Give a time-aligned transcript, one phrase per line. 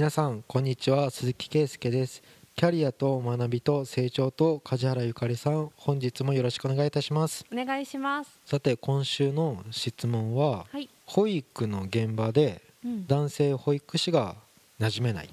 [0.00, 1.10] 皆さんこんにちは。
[1.10, 2.22] 鈴木圭介です。
[2.56, 7.44] キャリアと学びと成長と梶原ゆかりさん本日もよろしくお願いいたします。
[7.52, 8.30] お願いします。
[8.46, 10.88] さて今週の質問ははい。
[11.04, 13.06] 保育の現場でうん。
[13.06, 14.36] 男性保育士が
[14.80, 15.30] 馴染めないっ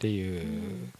[0.00, 0.90] ていう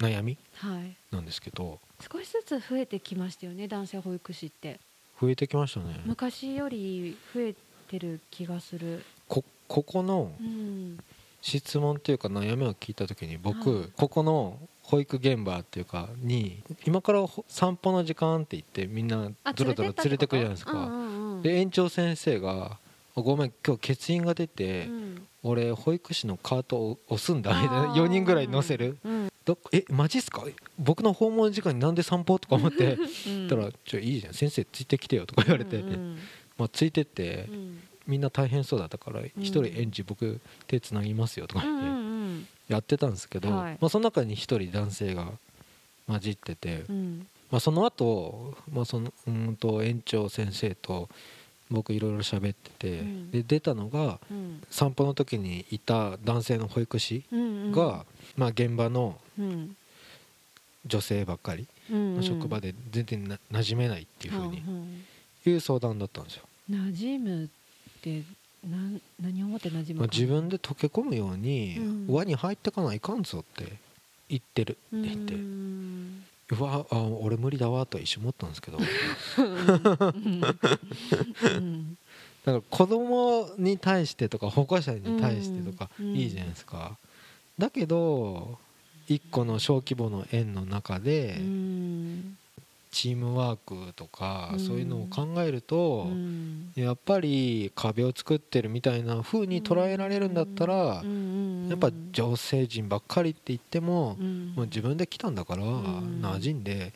[0.00, 0.94] 悩みはい。
[1.10, 1.80] なんですけど。
[2.12, 4.78] 少しずつ増えてきましたよね男性保育士って。
[5.18, 6.02] 増えてきましたね。
[6.04, 7.54] 昔より増え
[7.88, 9.02] てる気がする
[9.68, 10.98] こここのうん。
[11.46, 13.88] 質問っていうか悩みを聞いた時に僕、はい。
[13.96, 20.90] ここの保育現場っていうかに今からほ散歩の時間って言ってみんなあドロドロ連れてくるじゃないですか、
[21.42, 22.78] で園長先生が
[23.14, 25.26] 「ごめん今日欠員が出て、うん。
[25.42, 28.96] 俺保育士のカートを押すんだ」みたいなあー4人ぐらい乗せる。
[29.04, 30.44] うん「どえマジっすか？
[30.78, 32.96] 僕の訪問時間になんで散歩?」とか思って。
[33.26, 33.48] うん。
[33.48, 34.32] たら「ちょいいじゃん。
[34.32, 36.18] 先生ついてきてよ」とか言われて、うんうん。
[36.56, 43.78] まあ、ついてってうんみんな大変そうだったから一人園児僕手つなぎますよとかうん言ってうんやってたんですけど、はい。
[43.80, 45.30] まあ、その中に一人男性が
[46.06, 47.26] 混じってて、うん。
[47.50, 51.08] まあ、その後、まあそのうーんと園長先生と
[51.70, 53.30] 僕いろいろ喋ってて、うん。
[53.30, 54.62] で出たのがうん。
[54.70, 57.24] 散歩の時にいた男性の保育士
[57.72, 59.76] が、まあ、現場のうん。
[60.86, 61.66] 女性ばっかり
[62.20, 65.04] 職場で全然な馴染めないっていうふうにん
[65.46, 67.48] いう相談だったんですよ、馴染むっ
[68.04, 68.22] て
[68.68, 72.06] なん何をもって馴染むま自分で溶け込むようにうん。
[72.08, 73.72] 輪に入ってかないかんぞって
[74.28, 74.72] 言ってる。
[74.72, 75.34] って言って。
[76.56, 78.78] うわあ俺無理だわとは一瞬思ったんですけど。
[78.78, 78.82] う
[81.60, 81.96] ん。
[82.44, 86.14] だから子供に対してとか保護者に対してとかうん。
[86.14, 86.98] いいじゃないですか、
[87.58, 88.58] だけど
[89.08, 92.36] 一個の小規模の園の中でうん
[92.94, 94.60] チームワークとかうん。
[94.60, 96.70] そういうのを考えるとうん。
[96.76, 101.68] やっぱり壁を作ってるみたいな風に捉えられるんだったらうん。
[101.68, 104.52] やっぱ女性陣ばっかりって言ってもうん。
[104.56, 106.22] もう自分で来たんだからん。
[106.22, 106.92] 馴染んで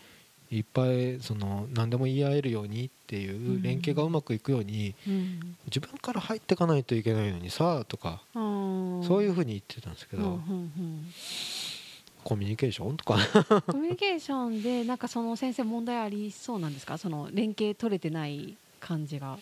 [0.51, 5.57] いっぱいその何でも言い合えるようにっていう連携がうまくいくようにうん。
[5.67, 11.13] 自分から入っていかないといけないのにさとかうんそういうふうに言ってたんですけうんどうん
[12.29, 13.15] コミュニケーションとか。
[13.15, 13.19] う
[13.57, 16.99] んコミュニケーションでなんかその先生問題ありそうなんですか？
[16.99, 19.39] その連携取れてない感じが。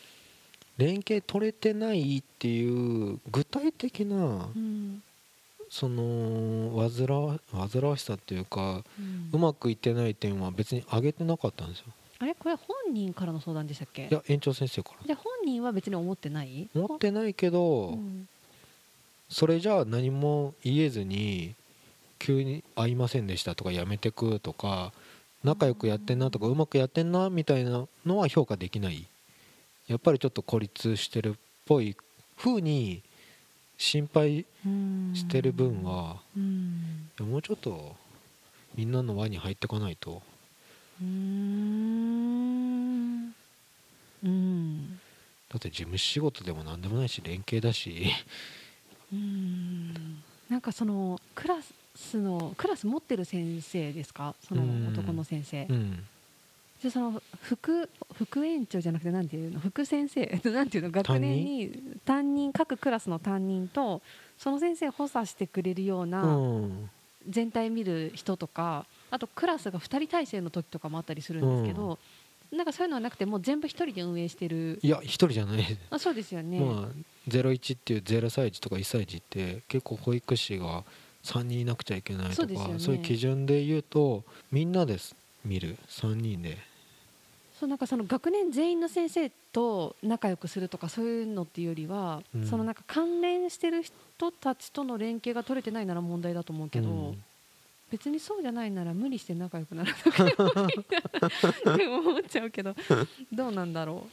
[0.79, 4.17] 連携取れてないっていう具体的な
[4.55, 5.03] うん
[5.69, 9.31] その煩わ煩わしさっていうかうん。
[9.33, 11.87] うまくいってない点は別に挙げてなかったんですよ。
[12.21, 12.37] あれ？
[12.37, 14.07] これ本人からの相談でしたっけ？
[14.09, 14.99] いや園長先生から。
[15.05, 16.69] じゃあ本人は別に思ってない？
[16.73, 18.29] 思ってないけど、うん。
[19.29, 21.57] それじゃあ何も言えずに
[22.19, 24.93] 急に「会いませんでした」とか「やめてく」とか
[25.45, 29.07] 仲良くやってんなとかうまくやってんなみたいなのは評価できない。
[29.87, 31.33] やっぱりちょっと孤立してるっ
[31.65, 31.97] ぽい
[32.37, 33.03] 風に
[33.79, 36.21] 心配うんしてる分は
[37.21, 37.95] もうちょっと
[38.75, 40.23] みんなの輪に入ってかないと。
[41.01, 43.35] うーん。
[44.25, 44.99] うん。
[45.49, 48.07] だって事務仕事でも何でもないし連携だし。
[49.13, 49.95] うん
[50.49, 51.57] なんかそのクラ
[51.97, 54.35] スのクラス持ってる先生ですか？
[54.47, 54.89] そのうん。
[54.89, 55.67] 男の先生。
[55.69, 56.05] うん。
[56.81, 59.61] じゃあその副副園長じゃなくてなんていうの？
[59.61, 60.27] 副先生？
[60.53, 60.91] なんていうの？
[60.91, 62.53] 学年に担任？
[62.53, 64.03] 各クラスの担任と
[64.39, 66.91] その先生を補佐してくれるよううなん。
[67.29, 71.99] 全体見る人とかあとクラスが2人体制の時とかもあったりするんですけど、
[72.53, 74.79] なんかそういうのはなくてもう全部1人で運営してる。
[74.83, 75.79] いや一人じゃない。
[75.91, 76.89] あそうですよね、まあ、
[77.29, 80.85] 01っていう0歳児とか1歳児って結構保育士が
[81.25, 82.75] 3人いなくちゃいけないとかそうね。
[82.79, 85.15] そういう基準で言うとみんなです
[85.45, 85.77] 見る。
[85.89, 86.59] 3人で。
[87.59, 92.47] そうなんかその学年全員の先生と仲良くするとかそういうのっていうよりは、うん。
[92.47, 97.25] そのなんか関連してる人たちとの連携が取れてないなら問題だと思うけど、うん
[97.91, 102.75] 別にそうじゃないなら無理して仲良くならなくてもいいなって思っちゃうけど
[103.33, 104.07] どうなんだろ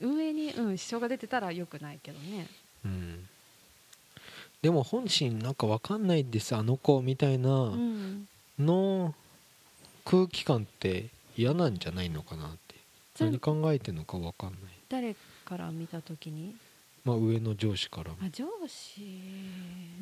[0.00, 0.06] う。
[0.06, 2.46] 運営に、うん、支障が出てたらよくないけどね。
[2.86, 3.28] うん。
[4.62, 8.28] でも本心なんか分かんないですあの子みたいなうん、
[8.58, 9.14] の
[10.04, 11.06] 空気感って
[11.36, 12.74] 嫌なんじゃないのかなって。
[13.18, 14.60] 何考えてんのか分かんない。
[14.88, 15.14] 誰
[15.44, 16.56] から見た時に？
[17.04, 19.02] まあ上の上司からあ上司。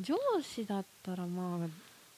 [0.00, 1.68] 上司だったらまあ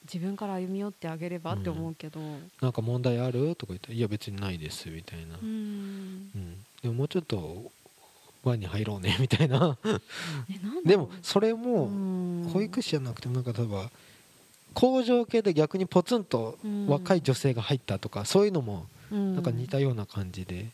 [0.03, 2.19] 自分から歩み寄ってあげればって思うけど、
[2.61, 3.55] なんか問題ある？
[3.55, 5.35] とか言って「いや別にないです」みたいな。
[5.41, 6.31] う、ん。
[6.35, 7.71] うん、でももうちょっと
[8.43, 9.77] 輪に入ろうねみたいな。
[10.83, 12.49] でもそれうもん。
[12.51, 13.91] 保育士じゃなくてもなんか例えば
[14.73, 16.87] 工場系で逆にポツンとうん。
[16.87, 19.35] 若い女性が入ったとかそういうのもうん。
[19.35, 20.67] なんか似たような感じで。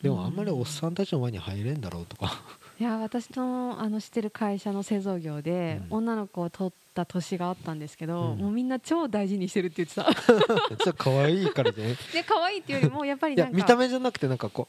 [0.00, 2.42] でもあんまりおっさんたちの輪に入れんだろうとか
[2.80, 5.96] いや私のあの知ってる会社の製造業で、うん。
[5.98, 8.38] 女の子を取った年があったんですけど、うん。
[8.38, 10.14] もうみんな超大事にしてるって言ってた。
[10.14, 14.68] ちょっと可愛いからね で可愛いっていうよりも やっぱりいやなんか見た目じゃなくてなんかこ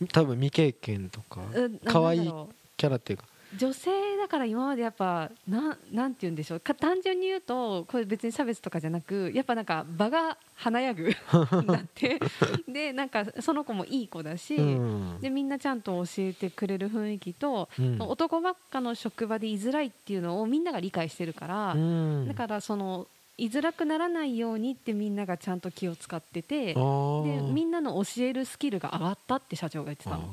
[0.00, 2.32] う多分未経験とかうん可愛い
[2.76, 3.26] キャラっていうか
[3.56, 6.60] 女性だから今までやっぱなんなんて言うんでしょう。
[6.60, 11.10] か単純に言うとこれ別に差別とかじゃなくやっぱなんか場が華やぐ
[11.66, 12.20] なって
[12.68, 15.20] でなんかその子もいい子だし、うん。
[15.20, 17.98] でみんなちゃんと教えてくれる雰囲気と、うん。
[18.00, 22.28] 男ばっかの職場で居づらいっていうのをみんなが理解してるから、うん。
[22.28, 23.06] だからその
[23.36, 30.28] 居づらくならないようにってみんながちゃんと気を使っててでみんなの教えるスキルが上がったって社長が言ってたの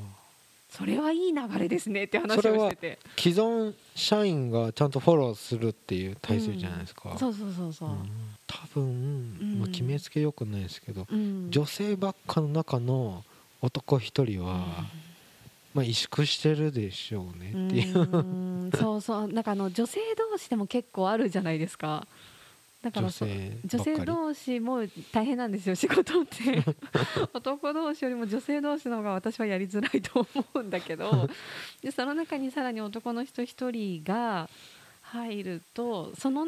[0.71, 2.99] それはいい流れですねって話をしてて。
[3.17, 8.09] 既存社員がちゃんとフォローするっていう体制じゃないですか、そうそうそうそう、うん。
[8.47, 9.59] 多分、ん。
[9.59, 11.51] まあ、決めつけよくないですけど、うん。
[11.51, 13.25] 女性ばっかの中の
[13.61, 14.85] 男一人は、
[15.73, 18.17] まあ、萎縮してるでしょうねっていう、う
[18.67, 18.71] ん。
[18.73, 19.27] そうそう。
[19.27, 22.07] なんかあの女性同士でも結構あるじゃないですか
[22.81, 24.79] だから女性女性同士も
[25.11, 26.63] 大変なんですよ仕事って。
[27.33, 31.29] 男同士よりも女性同士の方が私はやりづらいと思うんだけど。
[31.81, 34.49] でその中にさらに男の人一人が
[35.01, 36.47] 入るとその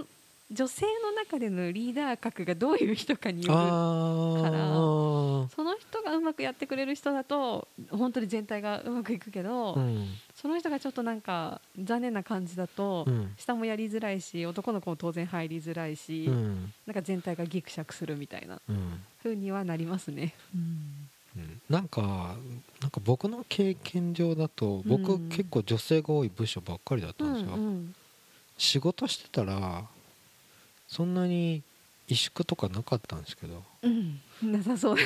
[0.53, 5.55] 女性の中でのリーダー格がどういう人かによるあー。
[5.55, 10.07] その人がうまくやってくれる人だと本当に全体がうまくいくけど、うん。
[10.35, 13.33] その人がちょっとなんか残念な感じだと、うん。
[13.37, 16.71] 下もやりづらいし男の子も当然入りづらいし、うん。
[16.85, 19.01] なんか全体がギクシャクするみたいなうん。
[19.23, 20.33] 風にはなりますね。
[20.55, 21.09] うん。
[21.67, 22.35] なんか
[22.81, 25.29] なんか僕の経験上だと僕、うん。
[25.29, 27.95] 結構女性が多い部署ばっかりだったうんんですよ、うん。
[28.57, 29.83] 仕事してたら
[30.93, 31.63] そんなに
[32.07, 33.63] 萎縮とかなかったんですけど。
[33.81, 34.97] うん、なさそう。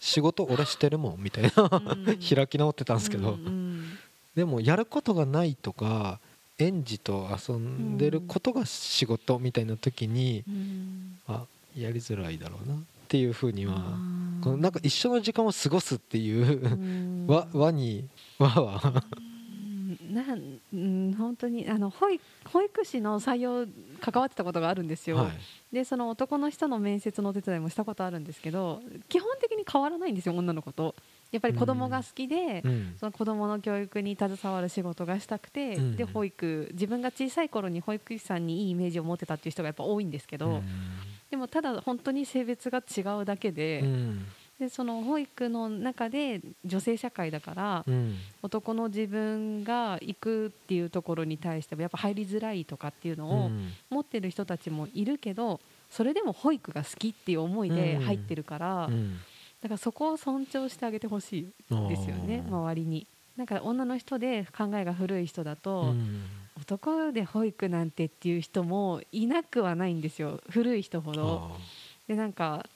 [0.00, 1.50] 仕事俺してるもんみたいな。
[1.72, 2.18] うん。
[2.18, 3.98] 開き直ってたんですけど、うんうん。
[4.34, 6.20] でもやることがないとか
[6.58, 11.18] 園児と遊んでることが仕事みたいな時に、うん。
[11.26, 12.78] あやりづらいだろうなっ
[13.08, 13.76] ていうふうには
[14.42, 17.26] このなんか一緒の時間を過ごすっていうう、ん。
[17.26, 18.04] 輪輪に
[18.38, 18.82] 輪は。
[19.16, 19.27] うん
[20.08, 23.66] なんうん本当にあの保育保育士の採用
[24.00, 25.16] 関わってたことがあるんですよ。
[25.16, 25.28] はい。
[25.72, 30.94] でその男の人の面接のお手伝いもしたことあるんですけど基本的に変わらないんですよ女の子と。
[31.30, 32.96] やっぱり子供が好きで、うん。
[32.98, 35.96] その子供の教育に携わる仕事がしたくて、うん。
[35.96, 40.62] で保育自分が小さい頃に保育士さんにいいイメージを持ってたっていう人がやっぱ多いんですけど、
[41.30, 44.26] でもただ本当に性別が違うだけで,、うん
[44.58, 48.16] でその保育の中で女性社会だから、うん。
[48.42, 53.72] 男の自分が行くっていうところに対してもやっぱ入りづらいとかっていうのをうん。
[53.88, 55.60] 持ってる人たちもいるけど
[55.90, 59.18] それでも保育が好きっていう思いで入ってるから、うん。
[59.62, 61.52] だからそこを尊重してあげてほしい
[61.88, 63.06] ですよね周りに。
[63.36, 66.24] なんか女の人で考えが古い人だと、うん。
[66.60, 71.52] 男で保育なんてっていう人もいなくはないんですよ古い人ほど。
[71.54, 71.56] あ
[72.08, 72.66] でなんか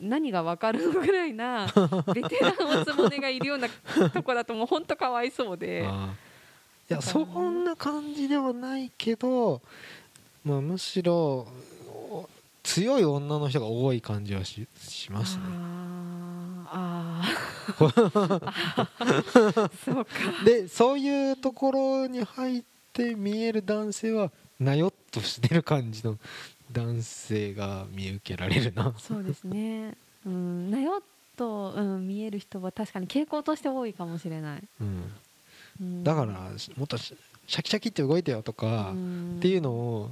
[0.00, 1.66] 何が分かるのぐらいな
[2.14, 3.68] ベテランおつぼねがいるような
[4.10, 5.56] とこだともう本当かわいそうー。
[5.56, 5.88] で。
[6.90, 9.62] いやそんな感じではないけど、
[10.44, 11.46] まあ、むしろ
[11.86, 12.28] お
[12.64, 15.42] 強い女の人が多い感じはししますね。
[16.66, 17.86] あー
[18.42, 19.70] あー。
[19.84, 20.10] そうか。
[20.44, 26.18] でそういうところに入って見える男性はなよっとしてる感じの
[26.72, 28.94] 男性が見受けられるな。
[28.98, 29.94] そうですね。
[30.26, 31.02] うんなよっ
[31.36, 35.12] と、うん、見える人は確かに傾向として多いかもしれない、うん、
[35.80, 36.04] うん。
[36.04, 36.32] だから
[36.76, 39.36] もっとシャキシャキって動いてよとか、ん。
[39.38, 40.10] っていうのを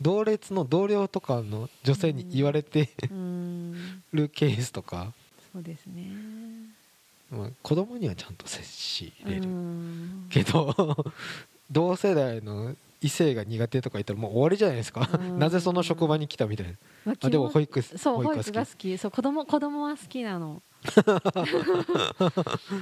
[0.00, 4.02] 同列の同僚とかの女性に言われてうん。
[4.12, 5.12] るケースとか、
[5.52, 6.10] そうですね。
[7.30, 10.26] まあ、子供にはちゃんと接しれる、うん。
[10.30, 10.96] けど
[11.70, 15.38] 同世代の異性が苦手とか言ったらもう終わりじゃないですか、うん。
[15.38, 16.72] なぜその職場に来たみたいな。
[17.06, 18.98] まああでも保育そう保育が好き。
[18.98, 20.62] そう子供子供は好きなの。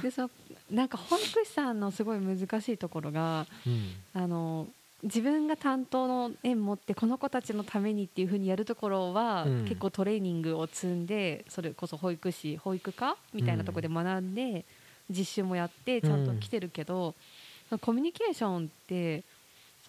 [0.01, 0.31] でそう
[0.71, 3.93] なんか保育士さんのすごい難しいところがき、うん。
[4.13, 4.67] あの
[5.03, 9.63] 自分が担当の園持ってこの子たちのためにっていうふうにやるところは、うん。
[9.63, 14.65] 結構トレーニングを積んでそれこそ保育士保育科みたいなところで学んで、
[15.09, 17.15] 実習もやってちゃんと来てるけど、
[17.81, 19.23] コミュニケーションって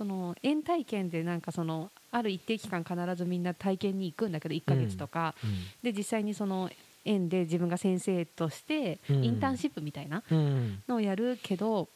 [0.01, 5.35] その園体験でなんかそのある一定期間必ずみんな体験に行くんだけど1ヶ月とか、
[5.83, 6.71] で実際にその
[7.05, 9.25] 園で自分が先生としてうん。
[9.25, 10.39] インターンシップみたいなうん。
[10.39, 11.87] うんのをやるけど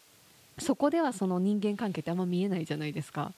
[0.58, 3.32] そこではその人間関係ってあんま見えないじゃないですか。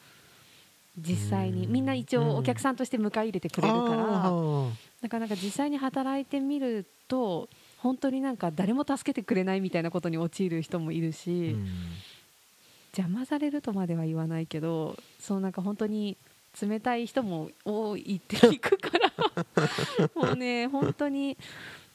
[0.99, 1.67] 実際に。
[1.67, 1.73] うん。
[1.73, 3.97] みんな一応お客さんとして迎え入れてくれるから
[5.01, 11.69] なかなか実際に働いてみると本当になんか誰も助けてくれないみたいなことに陥る人もいるし、うん
[12.97, 16.17] 邪魔されるとまでは言わないけどそうなんか本当に
[16.61, 19.13] 冷たい人も多いって聞くから
[20.17, 21.37] もうね本当に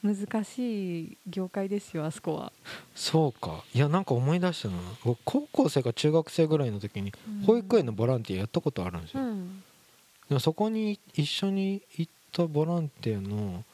[0.02, 2.52] 難しい業界ですよあそこは、
[2.94, 3.62] そうか。
[3.72, 7.12] いやなんか思い出したな僕高校生か中学生ぐらいの時に
[7.46, 9.62] 保育園のボランティアやったことあるんですよ、うん。
[10.28, 13.64] でもそこに一緒に行ったボランティアの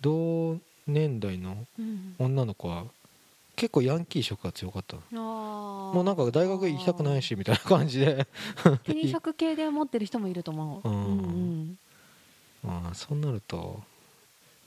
[0.00, 2.14] 同年代のうん。
[2.18, 2.86] 女の子は
[3.58, 8.24] 結構ヤンキー色が強かったもうなんか大学行きたくないしみたいな感じで。
[8.84, 10.94] 手に職系で持ってる人もいると思う、うん。
[10.94, 11.78] うん
[12.64, 13.82] ああそうなると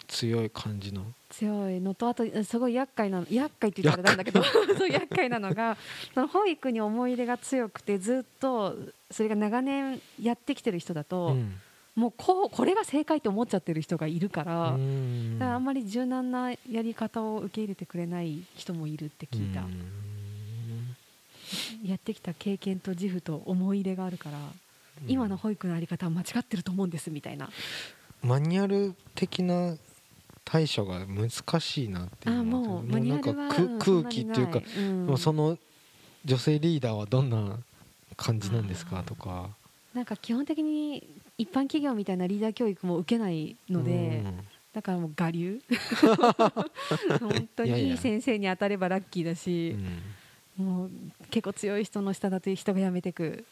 [0.07, 1.05] 強い感じの。
[1.29, 4.43] 強いのとあとすごい厄介なの厄介って言ったらなんだけど
[4.77, 5.77] そう厄介なのが
[6.13, 8.75] その保育に思い入れが強くてずっと
[9.09, 11.61] それが長年やってきてる人だと、うん
[11.95, 20.95] もうこうこれが正解って思っちゃってる人がいるから,、あんまり柔軟なやり方を受け入れてくれない人もいるって聞いた、うん。
[21.83, 24.37] やってきた経験と自負と思い入れがあるから、
[25.07, 27.49] 今の保育のあり方は間違ってると思うんですみたいな。
[28.21, 29.75] マニュアル的な
[30.45, 31.29] 対処が難
[31.59, 34.61] しいなっていうあのはもうマニュアルはなんか空気っていうか、
[35.07, 35.57] もうその
[36.23, 37.57] 女性リーダーはどんな
[38.15, 39.49] 感じなんですかとか。
[39.93, 41.05] なんか基本的に
[41.37, 44.23] 一般企業みたいなリーダー教育も受けないので、
[44.73, 45.59] だからもう我流。
[47.19, 49.75] 本当にいい先生に当たればラッキーだうし、
[50.57, 50.63] ん。
[50.63, 50.91] もう
[51.29, 53.45] 結構強い人の下だと人が辞めてく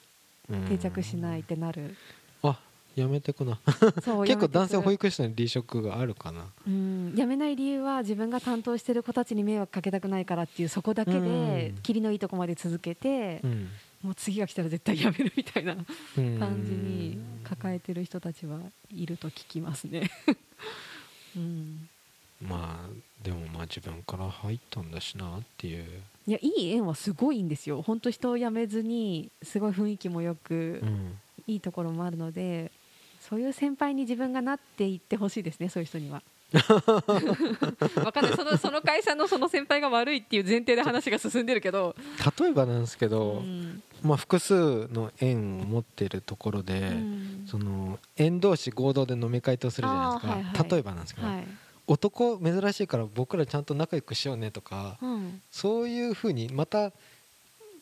[0.49, 1.95] うん定着しないってなる、
[2.43, 2.59] あ
[2.95, 3.59] やめてくな。
[4.03, 6.47] そう 結構男性保育育士の離職があるかな。
[6.67, 7.13] うん。
[7.15, 11.81] 辞めない理由は自分が担当してる子たちに迷惑かけたくないからっていうそこだけでうん。
[11.81, 13.69] 切りのいいとこまで続けて、うん
[14.01, 15.75] もう次が来たら絶対辞めるみたいな
[16.17, 16.39] うん。
[16.39, 18.59] 感じに抱えてる人たちは
[18.93, 20.09] いると聞きますね。
[21.35, 21.89] うん。
[22.41, 25.85] まあでもまあ自分から入ったんだしなっていう。
[26.27, 27.81] いやいい縁はすごいんですよ。
[27.81, 31.17] 本当人を辞めずにすごい雰囲気もよく、うん。
[31.47, 32.71] いいところもあるので
[33.19, 36.21] そういう先輩に自分がなっていってほしいですねそういう人には。
[38.03, 38.35] わかんない。
[38.35, 41.95] そのその会社のその先輩が悪いっていう前提で話が進んでるけど、
[42.39, 43.83] 例えばなんですけど、うん。
[44.01, 47.45] まあ、複数の縁を持っているところで、うん。
[47.47, 50.69] その縁同士合同で飲み会とするじゃないですか、はいはい。
[50.69, 51.47] 例えばなんですけど、はい。
[51.87, 55.41] 男珍しいから僕らちゃんと仲良くしようねとか、うん。
[55.51, 56.91] そういうふうにまた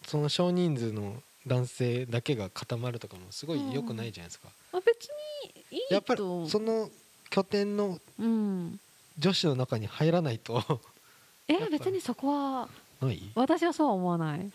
[0.08, 5.10] その少人数の男性だけが固まるとかもすごい良くないじゃないですか、あ別
[5.72, 5.94] にいいと。
[5.94, 6.90] やっぱりその
[7.30, 8.80] 拠点のうん、
[9.18, 10.64] 女子の中に入らないと。
[11.48, 12.70] えやっぱ別にそこは
[13.36, 14.52] 私はそうは思わない。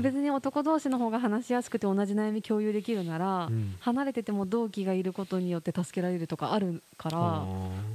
[0.00, 3.76] 別に男同士の方が話しやすくて同じ悩み共有できるなら、うん。
[3.80, 7.44] 離れてても同期がいることによって助けられるとかあるからあ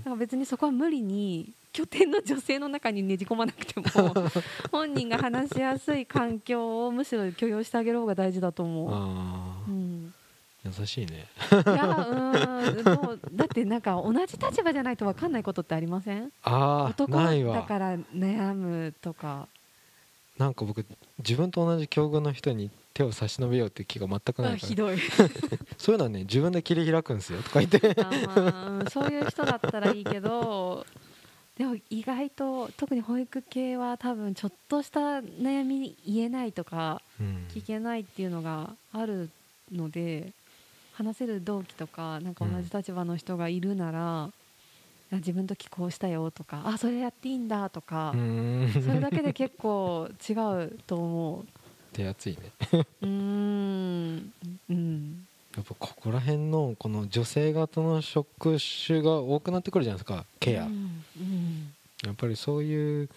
[0.06, 3.86] なんか別にそこは無理に拠点の女性の中にねじ込まなくても
[4.72, 8.66] 本人が話しやすい環境をむしろ許容してあげる方が大事だとー。
[8.66, 8.88] 思
[9.68, 9.72] う。
[10.64, 11.26] 優しいね。
[11.52, 12.84] いやうん。
[12.84, 16.32] でもだってなんか同じ立場じゃないと分かんないことってありません？
[16.44, 17.56] ああ男ないわ。
[17.56, 19.48] だから悩むとか。
[20.38, 20.86] なんか僕
[21.20, 24.54] 自分と同じ境遇の人に手を差し伸べようっていう気が全くないから。
[24.54, 24.98] あひどい。
[25.78, 27.96] そういうのはね自分で切り開くんですよとか言って。
[28.02, 30.86] あまあうんそういう人だったらいいけど
[31.58, 37.46] でも意外と特に保育系は多分ちょっとした悩み言えないとかうん。
[37.50, 39.30] 聞けないっていうのがある
[39.72, 40.32] ので
[41.04, 44.32] 話せる同期とかなんか同じ立場の人がいるなら、あ
[45.14, 51.46] 自分の時こうしたよとかあそれやっていいんだとかそれだけで結構違うと思
[51.92, 52.52] 手厚いね。
[53.02, 54.34] うん。
[54.70, 55.28] うん。
[55.56, 61.04] やっぱここら辺のこの女性型の職種が多くなってくるじゃないですかケア、うん。
[61.18, 61.74] うん。
[62.06, 63.10] やっぱりそういう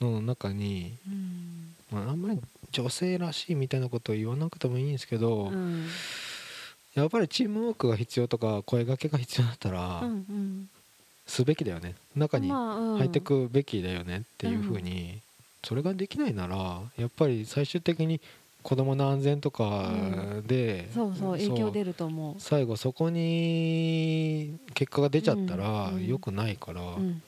[0.00, 1.74] のの中に、うん。
[1.90, 5.86] まあ、あんまり女性らしいみたいなことを言わなくてもいいんですけど、うん
[6.94, 10.68] やっぱりチームワークが必要とか声掛けが必要だったら、うんうん。
[11.26, 11.94] すべきだよね。
[12.14, 15.20] 中に入ってくべきだよねっていうふうに、
[15.64, 18.20] それができないならやっぱり最終的に
[18.62, 19.92] 子供の安全とか
[20.46, 22.40] で、そうそう影響出ると思う。
[22.40, 26.06] 最後そこに結果が出ちゃったらうんうん。
[26.06, 27.22] 良くないから、うん。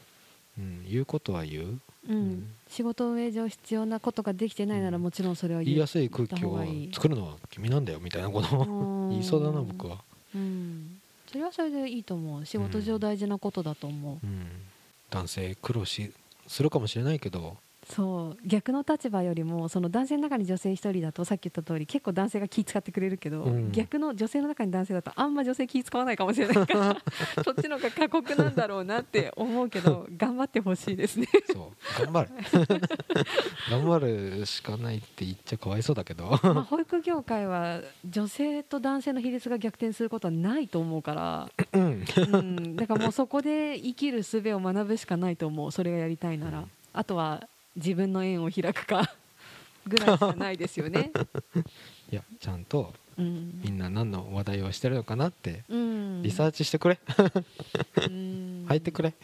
[0.59, 2.19] うん言うことは言う、ううん。
[2.33, 6.59] ん、仕事運営上必要なことができてないならもちろんそれは言いやすい空気を
[6.93, 8.57] 作るのは君なんだよみたいなこと。
[8.57, 9.99] を言いそうだな僕は、
[10.35, 11.01] うん。
[11.31, 12.47] それはそれでいいと思う。
[12.47, 14.47] 仕事上大事なことだと思う、うん、
[15.11, 16.13] 男性苦労し
[16.47, 17.57] するかもしれないけど
[17.89, 23.73] そう逆の立場よりもその男性の中に女性一人だとさっき言った通り結構男性が気使ってくれるけど、うん。
[23.73, 26.67] 逆の女性の中に男性だとあんま女性気使わないかもしれない。
[26.67, 26.97] か ら
[27.45, 31.29] そっちの方が過酷なんだろうなって思うけど 頑張ってほしいですね。
[31.53, 32.31] そう頑張る。
[33.71, 36.29] 頑張るしかないって言っちゃかわいそうだけど。
[36.31, 42.05] まあ保育業界は女性と男性の比率が逆転することはないと思うから、うん。
[42.33, 45.71] うん、だからもうそこで生きる術を学ぶしかないと思う。
[45.71, 46.65] それがやりたいなら。
[46.93, 49.15] あとは自分の縁を開くか
[49.87, 51.11] ぐらいしかないですよね。
[52.11, 53.61] いやちゃんとうん。
[53.63, 56.23] みんな何の話題をしてるのかなってうん。
[56.23, 56.99] リサーチしてくれ、
[57.97, 58.65] うん。
[58.69, 59.15] 入ってくれ。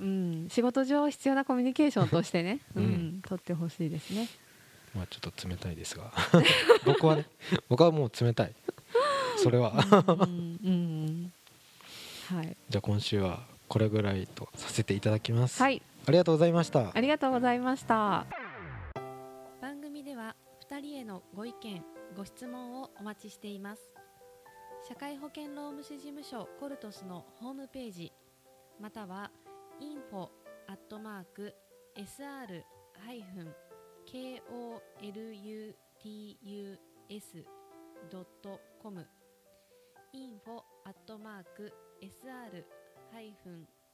[0.00, 2.86] うん、仕事上必要なコミュニケーションとしてね、ううん。
[3.18, 4.28] ん取ってほしいですね。
[4.94, 6.12] まあちょっと冷たいですが。
[6.84, 7.26] 僕はね
[7.68, 8.54] 僕はもう冷たい。
[9.38, 9.72] それは。
[10.06, 10.58] うん。
[10.64, 11.32] うん。
[12.28, 18.26] はい、じゃあ今週はこれぐらいとさせていただきます、はい、ありがとうございましたありがとうございました。
[19.60, 20.36] 番組では
[20.68, 21.82] 2人へのご意見、
[22.16, 23.82] ご質問をお待ちしています。
[24.86, 28.12] 社会保険労務士事務所コルトスのホームページ
[28.78, 29.30] または
[29.80, 30.28] info
[30.68, 31.54] アットマーク
[31.96, 32.62] sr
[33.06, 33.54] ハイフン
[34.06, 35.72] koluts
[38.10, 39.06] ドットコム
[40.12, 41.16] info アット